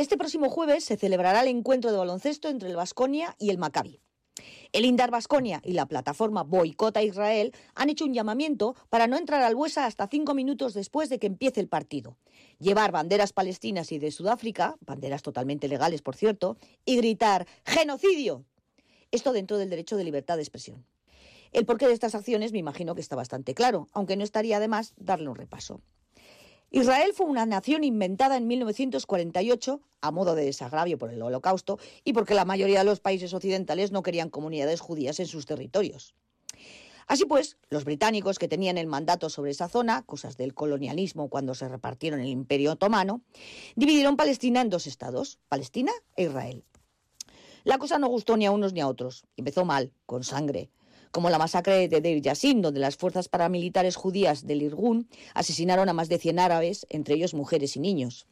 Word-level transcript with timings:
Este 0.00 0.16
próximo 0.16 0.48
jueves 0.48 0.82
se 0.82 0.96
celebrará 0.96 1.42
el 1.42 1.48
encuentro 1.48 1.92
de 1.92 1.98
baloncesto 1.98 2.48
entre 2.48 2.70
el 2.70 2.76
Vasconia 2.76 3.36
y 3.38 3.50
el 3.50 3.58
Maccabi. 3.58 4.00
El 4.72 4.86
Indar 4.86 5.10
Vasconia 5.10 5.60
y 5.62 5.74
la 5.74 5.84
plataforma 5.84 6.42
Boicota 6.42 7.02
Israel 7.02 7.52
han 7.74 7.90
hecho 7.90 8.06
un 8.06 8.14
llamamiento 8.14 8.74
para 8.88 9.06
no 9.06 9.18
entrar 9.18 9.42
al 9.42 9.54
Buesa 9.54 9.84
hasta 9.84 10.08
cinco 10.08 10.32
minutos 10.32 10.72
después 10.72 11.10
de 11.10 11.18
que 11.18 11.26
empiece 11.26 11.60
el 11.60 11.68
partido, 11.68 12.16
llevar 12.58 12.92
banderas 12.92 13.34
palestinas 13.34 13.92
y 13.92 13.98
de 13.98 14.10
Sudáfrica, 14.10 14.78
banderas 14.80 15.20
totalmente 15.20 15.68
legales 15.68 16.00
por 16.00 16.16
cierto, 16.16 16.56
y 16.86 16.96
gritar 16.96 17.46
¡Genocidio! 17.66 18.46
Esto 19.10 19.34
dentro 19.34 19.58
del 19.58 19.68
derecho 19.68 19.98
de 19.98 20.04
libertad 20.04 20.36
de 20.36 20.42
expresión. 20.44 20.86
El 21.52 21.66
porqué 21.66 21.86
de 21.86 21.92
estas 21.92 22.14
acciones 22.14 22.52
me 22.52 22.58
imagino 22.58 22.94
que 22.94 23.02
está 23.02 23.16
bastante 23.16 23.52
claro, 23.52 23.86
aunque 23.92 24.16
no 24.16 24.24
estaría 24.24 24.56
además 24.56 24.94
darle 24.96 25.28
un 25.28 25.36
repaso. 25.36 25.82
Israel 26.72 27.12
fue 27.14 27.26
una 27.26 27.46
nación 27.46 27.82
inventada 27.82 28.36
en 28.36 28.46
1948 28.46 29.80
a 30.02 30.10
modo 30.12 30.36
de 30.36 30.44
desagravio 30.44 30.98
por 30.98 31.12
el 31.12 31.20
holocausto 31.20 31.78
y 32.04 32.12
porque 32.12 32.34
la 32.34 32.44
mayoría 32.44 32.78
de 32.78 32.84
los 32.84 33.00
países 33.00 33.34
occidentales 33.34 33.90
no 33.90 34.04
querían 34.04 34.30
comunidades 34.30 34.80
judías 34.80 35.18
en 35.18 35.26
sus 35.26 35.46
territorios. 35.46 36.14
Así 37.08 37.24
pues, 37.24 37.56
los 37.70 37.84
británicos 37.84 38.38
que 38.38 38.46
tenían 38.46 38.78
el 38.78 38.86
mandato 38.86 39.30
sobre 39.30 39.50
esa 39.50 39.68
zona, 39.68 40.02
cosas 40.02 40.36
del 40.36 40.54
colonialismo 40.54 41.28
cuando 41.28 41.56
se 41.56 41.68
repartieron 41.68 42.20
el 42.20 42.28
imperio 42.28 42.70
otomano, 42.72 43.22
dividieron 43.74 44.16
Palestina 44.16 44.60
en 44.60 44.70
dos 44.70 44.86
estados, 44.86 45.40
Palestina 45.48 45.90
e 46.14 46.24
Israel. 46.24 46.64
La 47.64 47.78
cosa 47.78 47.98
no 47.98 48.06
gustó 48.06 48.36
ni 48.36 48.46
a 48.46 48.52
unos 48.52 48.72
ni 48.72 48.80
a 48.80 48.86
otros. 48.86 49.24
Empezó 49.36 49.64
mal, 49.64 49.92
con 50.06 50.22
sangre, 50.22 50.70
como 51.10 51.30
la 51.30 51.38
masacre 51.38 51.88
de 51.88 52.00
Deir 52.00 52.22
Yassin, 52.22 52.62
donde 52.62 52.80
las 52.80 52.96
fuerzas 52.96 53.28
paramilitares 53.28 53.96
judías 53.96 54.46
del 54.46 54.62
Irgun 54.62 55.08
asesinaron 55.34 55.88
a 55.88 55.92
más 55.92 56.08
de 56.08 56.18
100 56.18 56.38
árabes, 56.38 56.86
entre 56.88 57.14
ellos 57.14 57.34
mujeres 57.34 57.76
y 57.76 57.80
niños. 57.80 58.26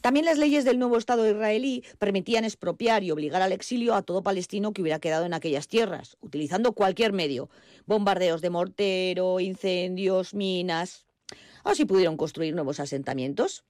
También 0.00 0.26
las 0.26 0.38
leyes 0.38 0.64
del 0.64 0.80
nuevo 0.80 0.98
Estado 0.98 1.28
israelí 1.28 1.84
permitían 1.98 2.44
expropiar 2.44 3.04
y 3.04 3.12
obligar 3.12 3.40
al 3.40 3.52
exilio 3.52 3.94
a 3.94 4.02
todo 4.02 4.22
palestino 4.22 4.72
que 4.72 4.82
hubiera 4.82 4.98
quedado 4.98 5.26
en 5.26 5.34
aquellas 5.34 5.68
tierras, 5.68 6.16
utilizando 6.20 6.72
cualquier 6.72 7.12
medio, 7.12 7.50
bombardeos 7.86 8.40
de 8.40 8.50
mortero, 8.50 9.38
incendios, 9.38 10.34
minas. 10.34 11.06
Así 11.62 11.84
pudieron 11.84 12.16
construir 12.16 12.54
nuevos 12.54 12.80
asentamientos. 12.80 13.64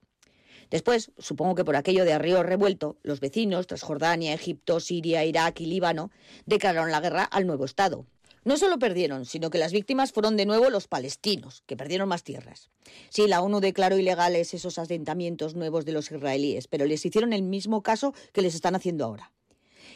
Después, 0.71 1.11
supongo 1.19 1.53
que 1.53 1.65
por 1.65 1.75
aquello 1.75 2.03
de 2.03 2.13
arreo 2.13 2.41
revuelto, 2.41 2.97
los 3.03 3.19
vecinos, 3.19 3.67
Transjordania, 3.67 4.33
Egipto, 4.33 4.79
Siria, 4.79 5.23
Irak 5.23 5.61
y 5.61 5.67
Líbano, 5.67 6.09
declararon 6.47 6.89
la 6.89 6.99
guerra 6.99 7.25
al 7.25 7.45
nuevo 7.45 7.65
Estado. 7.65 8.07
No 8.45 8.57
solo 8.57 8.77
perdieron, 8.77 9.25
sino 9.25 9.49
que 9.49 9.57
las 9.57 9.71
víctimas 9.71 10.11
fueron 10.11 10.35
de 10.35 10.45
nuevo 10.45 10.69
los 10.69 10.87
palestinos, 10.87 11.63
que 11.65 11.77
perdieron 11.77 12.09
más 12.09 12.23
tierras. 12.23 12.69
Sí, 13.09 13.27
la 13.27 13.41
ONU 13.41 13.61
declaró 13.61 13.97
ilegales 13.97 14.53
esos 14.53 14.77
asentamientos 14.77 15.55
nuevos 15.55 15.85
de 15.85 15.93
los 15.93 16.11
israelíes, 16.11 16.67
pero 16.67 16.85
les 16.85 17.05
hicieron 17.05 17.31
el 17.31 17.43
mismo 17.43 17.81
caso 17.83 18.13
que 18.33 18.41
les 18.41 18.53
están 18.53 18.75
haciendo 18.75 19.05
ahora. 19.05 19.31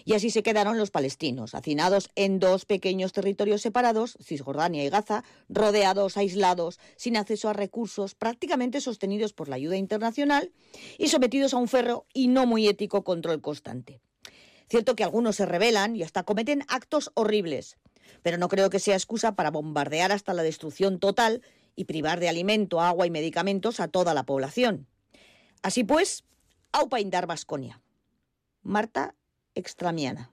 Y 0.05 0.13
así 0.13 0.29
se 0.29 0.43
quedaron 0.43 0.77
los 0.77 0.91
palestinos, 0.91 1.53
hacinados 1.53 2.09
en 2.15 2.39
dos 2.39 2.65
pequeños 2.65 3.11
territorios 3.11 3.61
separados, 3.61 4.17
Cisjordania 4.23 4.85
y 4.85 4.89
Gaza, 4.89 5.25
rodeados, 5.49 6.15
aislados, 6.15 6.79
sin 6.95 7.17
acceso 7.17 7.49
a 7.49 7.53
recursos, 7.53 8.15
prácticamente 8.15 8.79
sostenidos 8.79 9.33
por 9.33 9.49
la 9.49 9.57
ayuda 9.57 9.75
internacional 9.75 10.53
y 10.97 11.09
sometidos 11.09 11.53
a 11.53 11.57
un 11.57 11.67
ferro 11.67 12.05
y 12.13 12.29
no 12.29 12.45
muy 12.45 12.69
ético 12.69 13.03
control 13.03 13.41
constante. 13.41 13.99
Cierto 14.69 14.95
que 14.95 15.03
algunos 15.03 15.35
se 15.37 15.45
rebelan 15.45 15.97
y 15.97 16.03
hasta 16.03 16.23
cometen 16.23 16.63
actos 16.69 17.11
horribles, 17.13 17.77
pero 18.23 18.37
no 18.37 18.47
creo 18.47 18.69
que 18.69 18.79
sea 18.79 18.95
excusa 18.95 19.35
para 19.35 19.51
bombardear 19.51 20.11
hasta 20.11 20.33
la 20.33 20.43
destrucción 20.43 20.99
total 20.99 21.41
y 21.75 21.85
privar 21.85 22.19
de 22.19 22.29
alimento, 22.29 22.81
agua 22.81 23.05
y 23.05 23.11
medicamentos 23.11 23.79
a 23.79 23.87
toda 23.87 24.13
la 24.13 24.23
población. 24.23 24.87
Así 25.61 25.83
pues, 25.83 26.23
aupa 26.71 26.99
indar 26.99 27.27
Vasconia. 27.27 27.81
Marta 28.61 29.15
Extramiana. 29.55 30.31